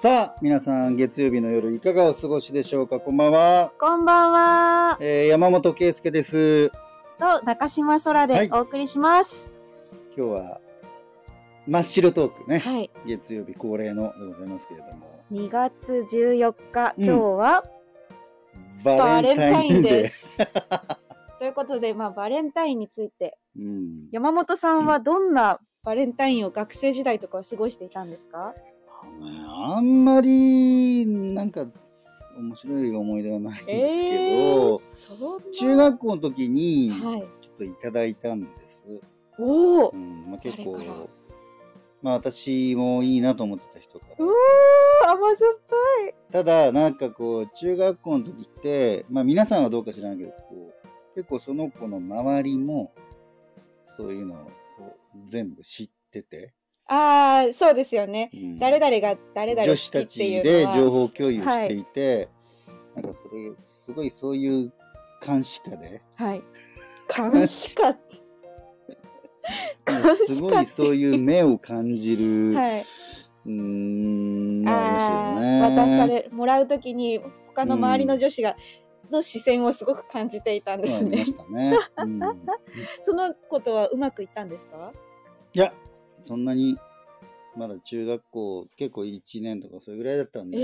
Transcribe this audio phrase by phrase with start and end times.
[0.00, 3.00] さあ、皆さん、月曜日の夜、いかがお過ごしでしょうか？
[3.00, 3.70] こんばんは。
[3.78, 4.96] こんばんは。
[4.98, 6.70] えー、山本圭介です。
[7.18, 9.52] と、中島空はいでお送りします。
[10.16, 10.60] 今日は、
[11.66, 12.60] 真っ白トークね。
[12.60, 12.90] はい。
[13.04, 15.06] 月曜日恒例のでございますけれども。
[15.32, 17.64] 2月14日、うん今日は
[18.82, 20.38] バレンタインです。
[21.38, 24.08] ということで、まあ、バレンタインについて、うん。
[24.12, 28.54] 山本さんはどんなバレンタインを学生時代とかは過ごしていたんですか？
[29.62, 31.66] あんまり、なんか、
[32.36, 37.20] 面白い思い出はないんですけど、そんな中学校の時に、はい。
[37.42, 38.88] ちょっといただいたんです。
[39.38, 41.08] おおうん、まあ、結構
[42.02, 45.12] まあ私もいいなと思ってた人から。
[45.12, 45.58] 甘酸っ
[46.32, 52.92] ただ、なんかこう、中学校の時って、まあ皆さんはどうか知らないけど、こう結構その子の周りも、
[53.84, 54.36] そういうのを
[54.78, 56.54] こう全部知ってて、
[56.92, 58.30] ああ、そうですよね。
[58.34, 60.18] うん誰々が誰々女子たち。
[60.42, 62.28] で情報共有していて、
[62.94, 64.72] なんかそれ、すごいそういう
[65.24, 66.42] 監視下で、はい。
[67.16, 67.92] 監視下。
[69.86, 72.86] 監視す下ごいそういう目を感じる、はい。
[73.46, 75.60] うーん、のあありまあしたよね。
[75.60, 78.56] 渡されもらうときに他の周りの女子が、
[79.10, 81.34] の視線をすごく感じていたんですねありまし。
[81.34, 81.78] たね。
[82.02, 82.20] うん
[83.02, 84.92] そのことはうまくいったんですか？
[85.52, 85.72] いや、
[86.24, 86.78] そんなに
[87.56, 90.62] まだ中学校結構1年とかそれぐらいだったんで、え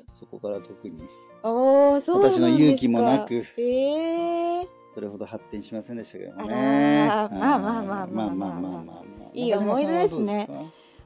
[0.00, 0.98] ー、そこから特に。
[1.42, 7.08] 私の勇気もなく、えー、それほど発展しませんでしたけどね。
[7.08, 9.02] あまあまあまあまあまあまあ、
[9.32, 10.48] いい思い出ですね。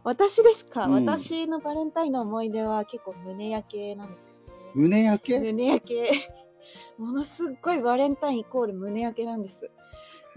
[0.02, 5.40] 私ですか、うん、私のバレンタインの思い出は結構胸焼けなんですよ、ね、胸焼け？
[5.40, 6.10] 胸焼け。
[6.96, 9.70] ものすごいバレンタインイコール胸焼けなんです。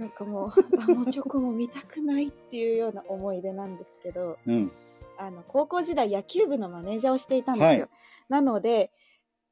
[0.04, 0.50] なんかもう、
[0.84, 4.72] あもうチョコも見たくないっていうような思い出なんですけど、うん。
[5.18, 7.68] あの高校時代野球部のマネージャーをしていたんですよ。
[7.68, 7.90] はい
[8.30, 8.90] なので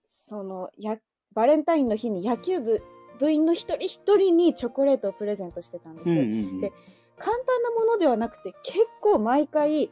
[0.07, 0.97] そのや
[1.33, 2.81] バレンタインの日に野球部
[3.19, 6.09] 部員の一人一人にチョコレートをプレゼントしてたんです。
[6.09, 6.71] うんうんうんで
[7.17, 9.91] 簡単なものではなくて結構毎回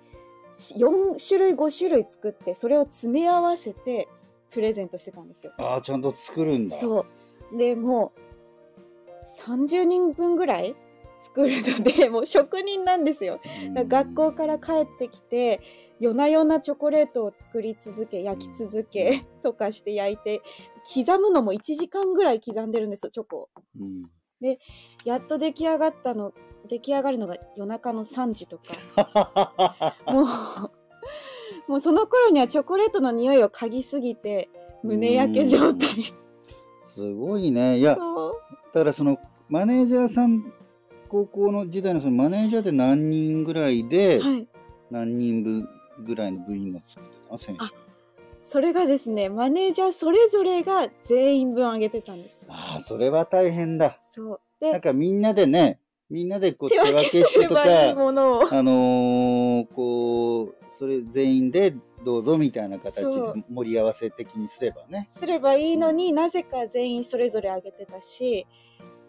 [0.51, 4.07] 4種類5種類作ってそれを詰め合わせて
[4.49, 5.53] プレゼントしてたんですよ。
[5.59, 6.77] ああ、ちゃんと作るんだ。
[6.77, 7.05] そ
[7.53, 8.28] うでもう
[9.39, 10.75] 30人分ぐらい
[11.21, 13.39] 作るのでもう職人なんですよ。
[13.67, 15.61] うんだから学校から帰ってきて
[15.99, 20.41] 夜な夜なチョコレートを作り続け焼き続けとかして焼いて
[20.95, 23.49] 刻むのも1時間ぐらい刻んでるんですよチョコを。
[23.79, 24.05] うん。
[25.03, 26.33] やっと出来上がったの
[26.69, 30.25] 出来上がるのが夜中の3時とか もう
[31.67, 34.49] もうその頃にはチョコレートの匂いを嗅ぎすぎて
[34.81, 36.13] 胸焼け状態。
[36.99, 37.79] すごいね。
[37.79, 38.33] いや、そう
[38.73, 39.17] だからその、
[39.47, 40.53] マネージャーさん、
[41.07, 44.47] 高校の時代のそのマネージャーって何人ぐらいで、はい
[44.91, 45.69] 何人分
[46.03, 47.63] ぐらいの部員が作ってたの選手。
[47.63, 47.71] あ
[48.41, 52.47] それがですねマネージャーそれぞれが全員分あげてたんです。
[52.49, 53.99] ああ、それは大変だ。
[54.11, 57.91] そうでなんかみんなでね、みんなでこう手手分けしてとすればいい。
[57.91, 65.09] あのーこう、それ全員でどうぞみたいな形で盛り合わせ的にすればね。
[65.11, 68.47] すればいいのになぜか全員それぞれあげてたし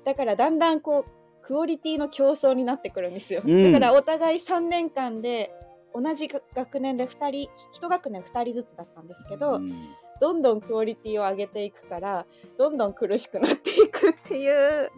[0.04, 3.72] だからだんだんこうクオリティの競争になってくるんですよ、うん。
[3.72, 5.52] だからお互い3年間で
[5.94, 7.50] 同じが学年で2人
[7.80, 9.72] 1学年2人ずつだったんですけど、うん。
[10.20, 12.26] どんどんクオリティを上げていくから
[12.58, 14.50] どんどん苦しくなっていくっていう。
[14.50, 14.90] や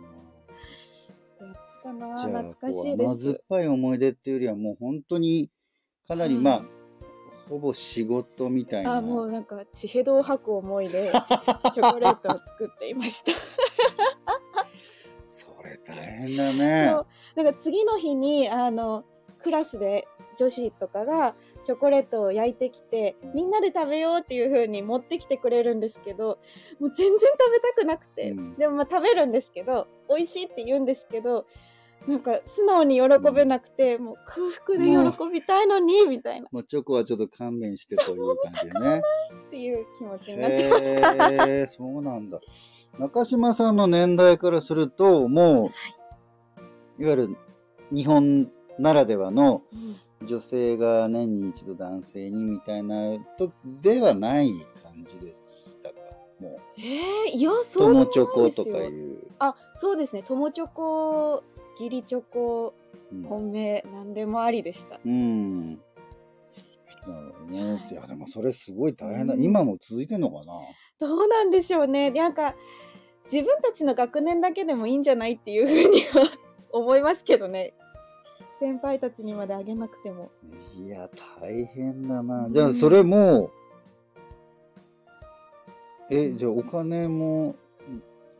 [1.48, 1.52] っ
[1.82, 3.04] たな懐かしいです。
[3.04, 5.48] 甘酸っぱい思い出っていうよりはもう本当に
[6.06, 6.64] かなりはいまあ、
[7.52, 8.96] ほぼ仕事みたいな。
[8.96, 11.12] あもうなんか血へどを吐く思いで
[11.74, 13.32] チョコレートを作っていました
[15.28, 16.94] それ大変だね。
[17.36, 19.04] なんか次の日にあの
[19.38, 20.08] クラスで
[20.38, 26.38] 女子とかがチョコレートを焼いてきてみんなで食べようっていう風に持ってきてくれるんですけど
[26.80, 31.44] もう全然食べたくなくて、うんでもまあ食べるんですけど美味しいって言うんですけど
[32.06, 33.02] なんか素直に喜
[33.32, 39.02] べなくて、もう空腹で喜びたいのにみたいなもうチョコはちょっと勘弁してという感じでね。
[39.46, 41.30] っていう気持ちになってました。
[41.30, 42.40] へえ、そうなんだ。
[42.98, 45.70] 中島さんの年代からすると、も
[46.98, 47.36] う、いわゆる
[47.90, 53.52] 日本ならではのうん女性が年に一度男性にみたいなと
[53.82, 55.40] ではない感じでし
[55.82, 55.94] たか？
[56.40, 59.18] もえー、いやう、そうでもない友チョコとかいう。
[59.40, 62.74] あそうですね友チョコ義理チョコ
[63.12, 65.00] うん本命何でもありでした。
[65.04, 65.72] うん。
[65.72, 67.72] なるほどね。
[67.72, 69.34] はいいや、でもそれすごい大変だ。
[69.34, 70.52] うん今も続いてんのかな？
[71.00, 72.10] どうなんでしょうね。
[72.10, 72.54] なんか
[73.24, 76.30] 自分たちの学年だけでもいいんじゃないっていうふうには
[76.72, 77.74] 思いますけどね。
[78.58, 80.30] 先輩たちにまであげなくても。
[80.76, 81.08] いや、
[81.40, 82.46] 大変だな。
[82.46, 83.50] うんじゃあ、それも、
[86.10, 87.56] えじゃあお金も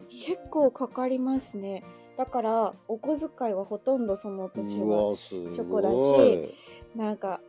[0.09, 1.83] 結構かかりますね
[2.17, 6.55] だからお小遣いはほとんどその年うはチョコだし
[6.97, 7.41] なんか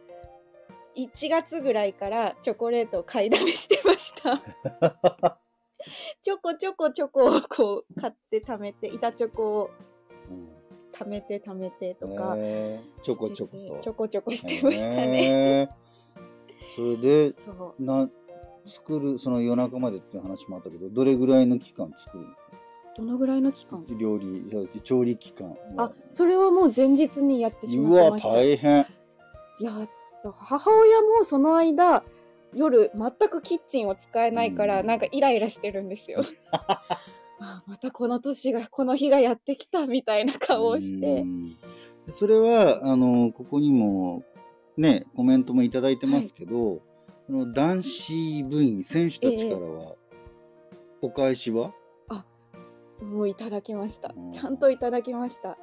[0.96, 4.42] 1月ぐらいからチョコレートを買いだめしてました。
[6.22, 9.72] ちょこちょこチョコをこう買って貯めて板チョコを
[10.30, 10.54] うん
[10.94, 12.38] 貯めて貯めてとか
[13.02, 13.76] ちょこちょこしてと。
[13.76, 15.70] てちょこちょこしてましたね、
[16.76, 17.34] それで
[17.80, 18.08] な
[18.66, 22.26] 作るその夜中までっていう話もあったけどどれぐらいの期間作る
[22.96, 23.86] どのぐらいの期間？
[23.88, 24.44] の料理
[24.84, 25.56] 調理期間。
[25.78, 28.30] あそれはもう前日にやってしうわまってました。
[28.30, 28.88] 大変。
[29.60, 29.72] いや
[30.32, 32.04] 母親もその間
[32.54, 34.88] 夜全くキッチンを使えないから、うん。
[34.88, 36.24] なんかイライラしてるんですよ。
[37.40, 41.58] あまたこの年がこの日がやってきたみたいな顔をしうてん。
[42.08, 44.24] それはあのここにも
[44.78, 46.82] ねコメントもいただいてますけど、
[47.28, 49.96] その男子部員選手たちからは、
[51.02, 51.74] お返しは？
[53.04, 54.14] もういただきました。
[54.16, 54.32] うん。
[54.32, 55.58] ちゃんといただきました。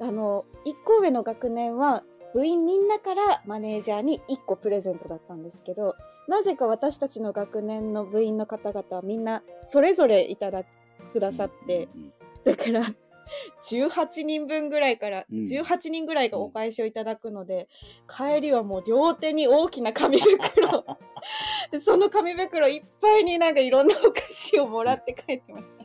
[0.00, 2.02] あの1個上の学年は
[2.34, 5.94] 部員みんなからマネージャーに1個プレゼントだったんですけど
[6.26, 10.64] なぜか私たちの学年の部員の方々はみんなそれぞれいただ
[11.12, 12.12] くださって、うん
[12.44, 12.94] だから
[13.62, 15.46] 18人分ぐらいから、うん。
[15.46, 17.68] 18人ぐらいがお返しをいただくので、
[18.06, 20.84] 帰りはもう両手に大きな紙袋。
[21.72, 25.84] でその紙袋いっぱいになんかいろんなお菓子をもらって帰ってました。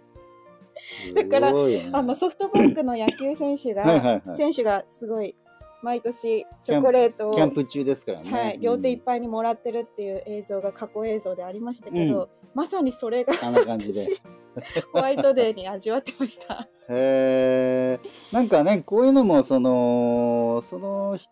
[1.14, 4.38] だからあのソフトバンクの野球選手が はいはいはい。
[4.38, 5.36] 選手がすごい
[5.82, 14.08] 毎年チョコレートをキャンプ中ですからね、はい、両手いっうんぱいにもらってるっていう映像が過去映像でありましたけど、まさにそれがあんな感じで。
[14.56, 16.68] 私 ホワイトデーに味わってました。
[16.90, 18.00] へえ
[18.32, 21.28] なんかねこういうのもそのそのひ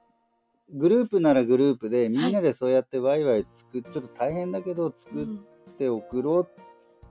[0.74, 5.28] グループならグループでみんなでそうやってワイワイ作っちょっと大変だけど作っ
[5.78, 6.48] て送ろう、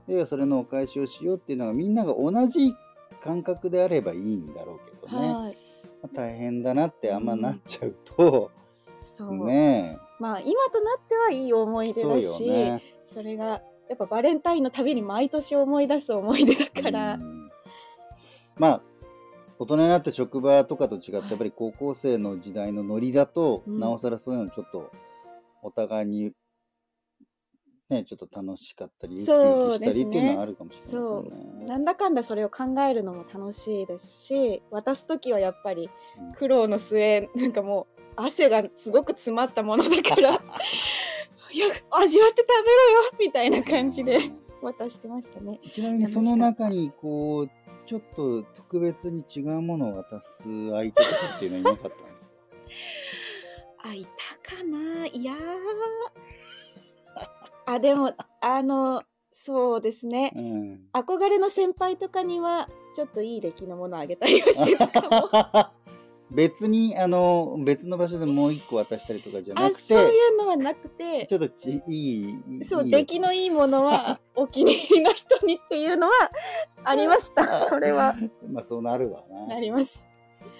[0.07, 2.73] でそれのお返しをしようっていうのがみんなが同じ
[3.21, 5.57] 感覚であればいいんだろうけどね、はい、
[6.01, 8.51] まあ大変だなってあんまなっちゃうと、
[9.03, 12.81] そう、ねまあ今となってはいい思い出だしね。
[13.05, 17.49] それがやっぱバレンタインのたびに毎年思い出す思い出だから、うん。
[18.57, 18.81] まあ
[19.59, 23.79] 大人になって職場とかと違ってやっぱり高校生の時代のノリだと、うん。
[23.79, 24.91] なおさらそういうのちょっと
[25.63, 26.33] お互いに
[27.89, 29.31] ねちょっと楽しかったりウキウキ
[29.75, 31.65] したりっていうのはあるかもしれないですよね。
[31.65, 35.89] なんだかんだそれを考えるのも楽しいですし渡す時はやっぱり
[36.19, 36.33] うん。
[36.33, 40.31] 苦労の末なんかもう汗がすごく詰まったものだから
[41.51, 44.19] いや味わって食べろよみたいな感じで
[44.61, 45.59] 渡してましたね。
[45.71, 47.49] ちなみにその中にこう
[47.87, 52.33] ちょっと特別に違うものを渡す相手とかっていうのはいなかったんですか？
[53.89, 54.05] あい
[54.43, 55.05] たかな。
[55.07, 55.37] いやー
[57.67, 59.03] あでもあの
[59.33, 60.33] そうですね。
[60.35, 60.79] うん。
[60.93, 65.29] 憧れの先輩とかにはちょっといい出来のものをあげたりはしてたかも。
[66.31, 76.13] 別にあの別の場所でもう一個渡したりとかじゃなあくてそういうのはなくてちょっとちいいそう出来のいいものは お気に入りの人にっていうのは
[76.83, 77.67] ありました。
[77.69, 78.15] それは。
[78.49, 79.55] まあそうなるわな。
[79.55, 80.05] なります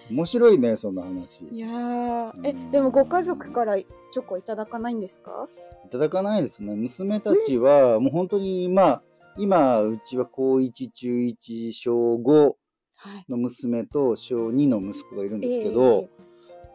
[0.09, 1.39] 面白いねそんな話。
[1.51, 2.31] いやー。
[2.43, 2.71] えうん。
[2.71, 5.47] でもご家族からチョコいただかないんですか？
[5.85, 6.75] いただかないですね。
[6.75, 9.01] 娘たちはもう本当にまあ
[9.37, 12.53] 今うちは高1中1小5
[12.95, 13.25] はい。
[13.29, 16.09] の娘と小2の息子がいるんですけえど、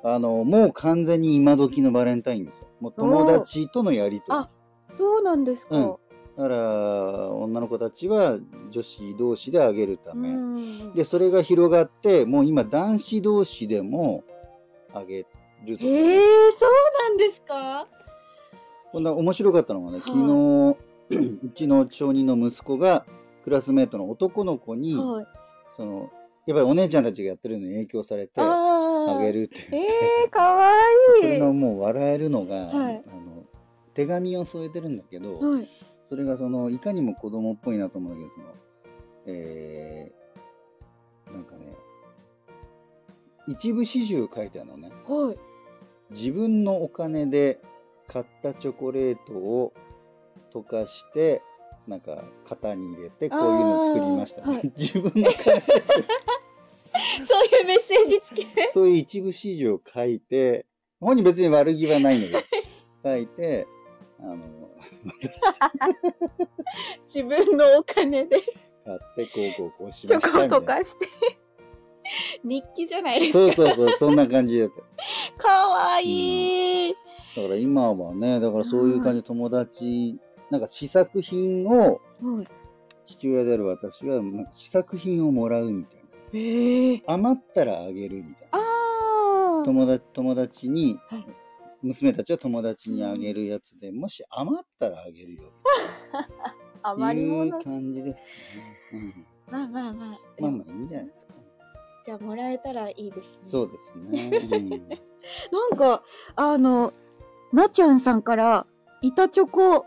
[0.04, 2.68] あのもう完全に今時のバレンタインですよ。
[2.80, 4.38] もう友達とのやりとり。
[4.38, 4.48] あ
[4.86, 5.96] そうなんですか、うん
[6.36, 8.38] だから女の子たちは
[8.70, 10.94] 女子同士であげるため、うん。
[10.94, 14.24] でそれが広がってもう今男子同士でも
[14.94, 15.78] あげると。
[15.78, 16.70] かね、へえそう
[17.08, 17.86] なんですか？
[18.92, 20.02] こんな面白かったのがね、はい。
[20.06, 23.04] 昨日 うちの小児の息子が
[23.44, 25.26] クラスメートの男の子に、はい。
[25.76, 26.10] その
[26.46, 30.70] やっぱりお姉ちゃんたちがやってるのに影響されてああげるってえ言って、ー、かわ
[31.20, 31.28] そい。
[31.28, 33.02] いれのもう笑えるのが、はい。
[33.06, 33.44] あの
[33.94, 35.68] 手紙を添えてるんだけど、はい
[36.04, 38.54] それがそのいかにも子供っぽいなと思うんだけどその
[39.26, 41.76] えー、なんかね
[43.46, 44.90] 一部始終書いてあるのね。
[45.06, 45.38] はい。
[46.10, 47.60] 自分のお金で
[48.06, 49.72] 買ったチョコレートを
[50.52, 51.42] 溶かして
[51.88, 54.72] なんか型に入れてこういうのを作りましたね、はい。
[54.76, 55.62] 自分のお金で。
[57.24, 58.68] そういうメッセージ付きで？
[58.70, 60.66] そういう一部始終を書いて
[61.00, 62.62] 本人別に悪気はないんだけど。
[63.04, 63.66] 書いて
[64.22, 64.38] あの
[67.04, 68.40] 自分のお金で。
[68.84, 70.58] 買ってこうこうこうしましたみたいな。
[70.58, 71.06] 溶かして。
[72.44, 73.54] 日記じゃないですか。
[73.54, 76.94] そうそうそうそんな感じだったかわいい、
[77.36, 80.18] だから今はねだからそういう感じで友達
[80.50, 82.48] なんか試作品をはい。
[83.04, 86.02] 父親である私がなんか試作品をもらうみたいな。
[86.34, 89.62] ええ余ったらあげるみたいな。
[89.64, 91.26] 友達友達にはい
[91.82, 95.42] 娘たちは友達にあげるやつで、もし余ったらあげるよ。
[95.42, 96.22] ってい
[96.82, 97.58] 余り物。
[97.58, 98.32] う感じです
[98.92, 99.14] ね、
[99.50, 100.18] まあまあまあ。
[100.38, 101.34] うん、までもあまあいいんじゃないですか。
[102.04, 103.38] じゃあもらえたらいいですね。
[103.42, 104.30] そうですね、
[105.52, 106.02] なんか
[106.34, 106.92] あの
[107.52, 108.66] なちゃんさんから
[109.02, 109.86] 板チョコ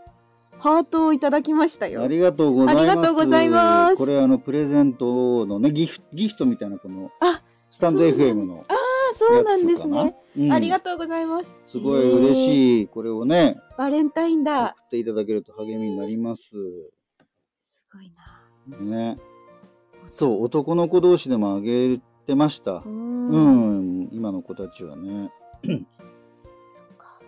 [0.58, 2.02] ハートをいただきましたうん、よ。
[2.02, 2.80] ありがとうございます。
[2.80, 3.96] ありがとうございます。
[3.96, 8.64] これあのプレゼントのねギフギフトみたいなこのあスタンド FM の。
[8.68, 8.75] あ
[9.16, 10.52] そうなんですね、うん。
[10.52, 11.56] ありがとうございます。
[11.66, 12.34] すごい嬉い。
[12.34, 14.74] しい、これをねバレンタインだ。
[14.78, 16.42] 送っていただけると励みになります。
[16.42, 16.54] す
[17.92, 18.78] ごいな。
[18.78, 19.18] ね。
[20.10, 22.76] そう男の子同士でもあげてました。
[22.76, 24.00] うーうん。
[24.02, 25.30] ん、今の子たちはね。
[25.64, 27.20] そっか。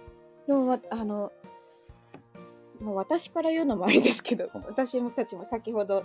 [0.47, 1.33] でもわあの
[2.81, 6.05] もう私から言うのもあれですけどはい私たちも先ほど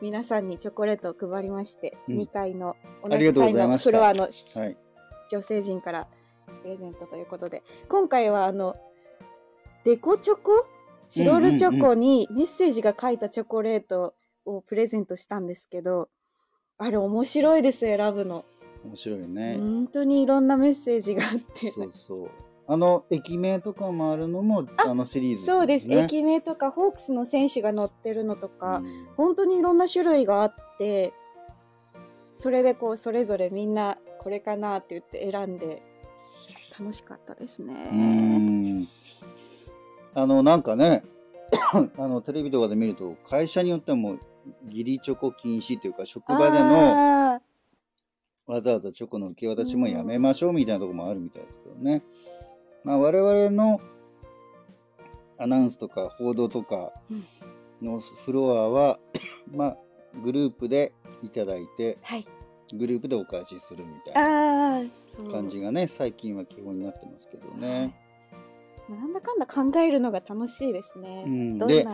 [0.00, 4.76] 皆さんにチョコレートを配りまして、うん2階の同じ階のフロアのはい
[5.30, 6.08] 女性陣から
[6.62, 7.62] プレゼントということで。
[7.88, 8.76] 今回はあの
[9.84, 10.66] デコチョコ？
[11.08, 16.08] チロルチョコにメッセージが書いたチョコレートをプレゼントしたんですけど
[16.78, 18.44] あれ面白いです選ぶの。
[18.84, 21.70] 面白いね、本当にいろんなメッセージがあって。
[21.70, 22.30] そうそう。
[22.66, 29.08] あの駅名とかもあるのもあのシリーズ、そうです、ね、駅名とかホークスの選手が乗ってるのとか、うん。
[29.16, 31.12] 本当にいろんな種類があって
[32.38, 35.82] それでこうそれぞれみんなこれかなって言って選んで
[36.78, 37.74] 楽しかったですうね。
[37.74, 38.86] ん
[40.14, 41.02] あのなんかね
[41.96, 44.20] あのテレビとかで見ると会社によってはもう
[44.66, 47.40] 義理チョコ禁止というか職場でのあ
[48.46, 52.02] わざわざチョコの受け渡しもやめましょうみたいなところもあるみたいですけどね。
[52.84, 53.80] まあ、我々の
[55.38, 56.92] アナウンスとか報道とか
[57.80, 58.98] のフロアは、
[59.50, 59.76] まあ、
[60.22, 62.26] グループでいただいてーはい。
[62.76, 64.90] グループでお返しするみたいな。
[65.30, 67.94] 感じがね最近は基本になってますけどね。
[68.88, 69.00] はい。
[69.00, 71.24] なんだかんだ考えるのが楽しいですね。
[71.26, 71.86] うんで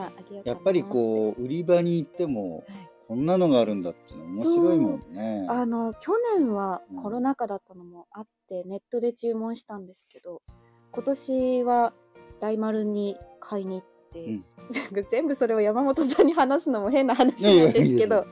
[0.45, 2.65] やっぱりこう売り場に行ってもはい
[3.09, 5.47] こんなのがあるんだっていうの面白いもんね。
[5.49, 10.43] あの去年はうんコロナ禍だったのもあって、ネットで注文したんですけど
[10.91, 11.93] 今年は
[12.41, 18.27] 大丸に買いに行って、うんなんか全部それを山本さんに話すのも変な話なんですけど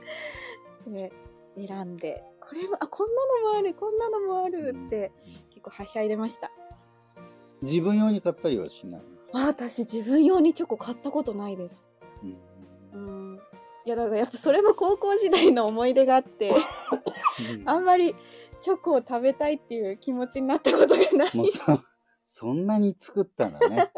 [0.89, 1.13] で
[1.57, 5.11] 選んでこれもあこんなのもあるこんなのもあるって、
[5.51, 6.53] 結構はしゃいでました。
[7.63, 9.03] 自分用に買ったりはしない？
[9.33, 11.85] あ私自分用にチョコ買ったことないです。
[12.93, 13.33] うん。
[13.33, 13.41] うん。
[13.85, 16.55] いやだからやっぱそれも高校時代の思い出があって
[17.67, 18.15] あんまり
[18.61, 21.37] チョコを食べたいっていう気持ちになったことがない。
[21.37, 21.81] もうそ
[22.27, 23.77] そんなに作ったんだね。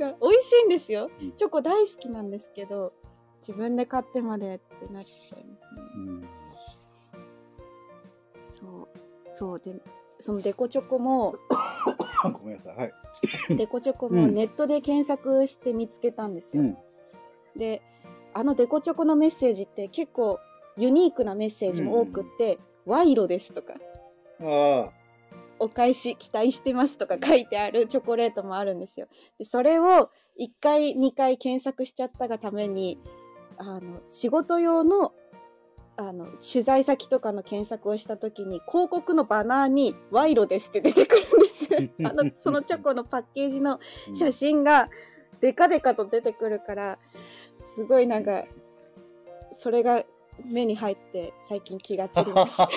[0.00, 1.10] なんか美味しいんですよ。
[1.20, 1.32] うん。
[1.32, 2.94] チョコ大好きなんですけど
[3.40, 5.68] 自分で買ってまでってなっちゃいますね。
[5.96, 6.28] うん
[8.64, 8.88] そう
[9.30, 9.74] そうで
[10.20, 11.36] そのデコチョコも
[12.32, 12.76] ごめんなさい。
[12.76, 12.92] はい。
[13.50, 16.78] デコチョコもうんネットで検索して見つけたんですよ、うん。
[17.56, 17.82] で
[18.32, 20.38] あのデコチョコのメッセージって結構
[20.76, 23.74] ユニークなメッセージも多くって「賄賂です」とか
[24.40, 24.92] ああ。
[25.60, 29.08] 「お返し期待してます」とか書いてあるチョコレートもあるんですよ。
[29.38, 32.98] でそれを1回2回検索しちゃったがために
[33.56, 35.12] あの仕事用の
[35.96, 41.68] あの取材先とかの検索をした時に広告のバナーに「賄賂です」って出てくるんです。
[42.04, 43.78] あのそのチョコのパッケージの
[44.12, 44.88] 写真が
[45.40, 46.98] デカデカと出てくるから
[47.76, 48.44] すごいなんか
[49.52, 50.04] それが
[50.44, 52.60] 目に入って最近気がつります。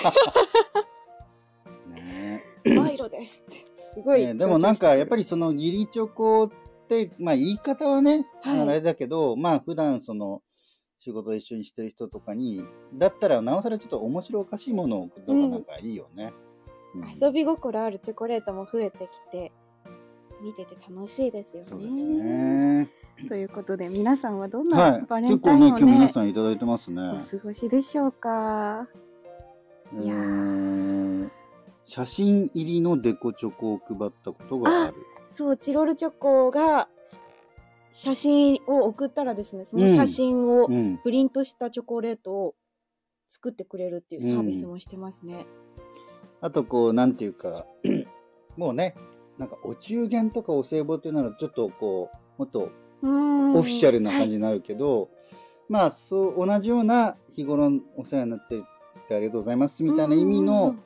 [1.88, 2.44] ね。
[2.64, 3.56] 賄賂ですって。
[3.94, 6.50] すごい、ねでもなんかやっぱりりその義理チョコっ
[6.88, 8.60] て、まあ言い方はね、はい。
[8.60, 10.42] あれだけど、まあ普段その
[10.98, 12.64] 仕事一緒にしてる人とかに、
[12.94, 16.32] だったらなおさらちょっと面白おかしいものを送るのがなんかいいよね。
[16.32, 16.38] うん
[17.20, 19.52] 遊び心あるチョコレートも増えてきて
[20.42, 22.84] 見てて楽しいですよね。
[22.84, 22.88] ね。
[23.28, 24.92] ということで皆さんはどんは。
[24.92, 27.02] ないバレ結ンタインを構ね、今日皆ねさんいただいてますね。
[27.10, 28.88] お過ごしでしょうか？
[30.00, 31.30] えいやー
[31.84, 34.94] 写真入りのデコチョコを配ったことがある。
[35.30, 36.88] そうチロルチョコが
[38.00, 40.98] 写真を送ったらですねその写真をうん。
[40.98, 42.54] プリントしたチョコレートを
[43.26, 45.46] 作ってくれるっていうサービスもしてますね。
[46.40, 47.66] あとこう、なんていうか、
[48.56, 48.94] もうね、
[49.36, 52.70] なんかお中元とかお歳暮っていうのはちょっとこう、もっと
[53.02, 54.28] オオフィシャルな感じ。
[54.28, 55.10] じになるけど、
[55.68, 58.62] まあそう同じような日頃お世話になって
[59.08, 60.76] てありがとうございますみたいな意味の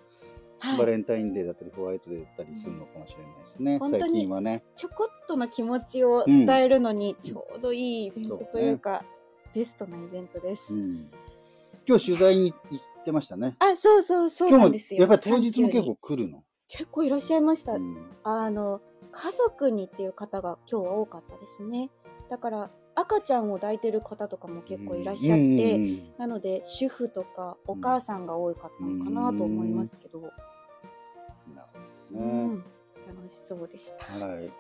[0.62, 4.62] はいバレンタインデーだったりホワイトデーだったりするのかもしれないですね、本当に最近はね。
[4.76, 9.04] ちょこっとの気持ちを伝えるのにちょうどいいイベントというか、
[9.52, 10.72] ベストなイベントです。
[10.72, 11.10] うん、
[11.84, 13.56] 今日取材に行ってましたね。
[13.58, 15.00] あ、そうそうそうなんですよ。
[15.00, 16.44] やっぱり当日も結構来るの？
[16.68, 17.72] 結構いらっしゃいました。
[17.72, 21.90] うんあの家族にっていう方が今日は多かったですね。
[22.30, 30.42] だから赤ちゃんを抱いてる方とかも結構いらっしゃって、うんうんうんなので主婦とかお母さんが多かったのかなと思いますけど、なるほ
[32.12, 32.64] どうんね。
[33.08, 34.04] 楽しそうでした。
[34.04, 34.52] はい。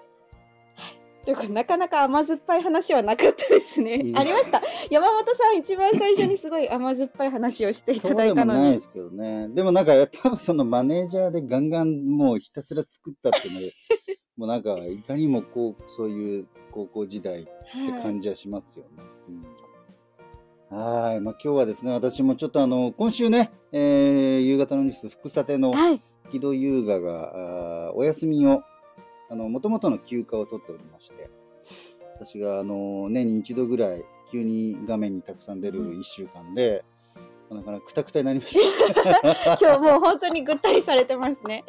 [1.24, 4.10] ということでなかなか甘酸っぱい話はなかったですねい。
[4.10, 4.60] いありました。
[4.90, 8.80] 山本さん一番最初にすごい甘酸っぱい話をしていただいたのにそうでもないで。
[8.80, 9.48] すけどね。
[9.50, 13.72] でもなんか、多分そのマネージャーでガンガンもうひたすら作ったっていうので、
[14.36, 17.50] もうなんか、いかにもこう、そういう高校時代って
[17.92, 18.90] はい感じはしますよね。
[19.28, 19.62] うん
[20.76, 21.20] はい。
[21.20, 26.02] まあ今日はですね、私もちょっとあの、今週ね、えー夕方のニュース、福さてのはい。
[26.32, 28.62] 木戸優雅が、お休みを、
[29.30, 31.30] あの、もともとの休暇を取っておりまして、
[32.14, 36.84] 私があの、年に一度ぐらい、急に画面にたくさん出るうん1週間で、
[37.50, 38.58] なかなかくたくたになりまし
[39.36, 39.58] た。
[39.60, 41.64] 今日もう本当にぐったりされてますね。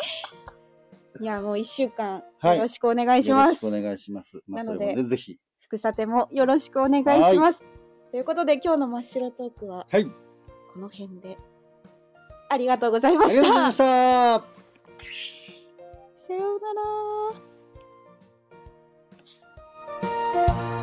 [1.19, 3.65] いや、もう一週間はいよろしくお願いします。
[3.65, 4.41] よろしくお願いします。
[4.47, 5.37] まあ、なのでぜひ。
[5.59, 7.65] 福さてもよろしくお願いします。
[8.11, 10.05] ということで今日の真っ白トークははい。
[10.05, 11.37] この辺で
[12.53, 13.39] ありがとうございました。
[13.39, 13.83] ありがとうございました。
[16.27, 16.73] さような
[20.77, 20.82] ら。